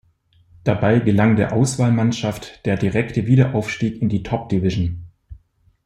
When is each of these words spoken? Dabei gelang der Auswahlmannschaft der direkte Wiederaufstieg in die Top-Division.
Dabei 0.63 0.97
gelang 0.97 1.35
der 1.35 1.53
Auswahlmannschaft 1.53 2.65
der 2.65 2.75
direkte 2.75 3.27
Wiederaufstieg 3.27 4.01
in 4.01 4.09
die 4.09 4.23
Top-Division. 4.23 5.05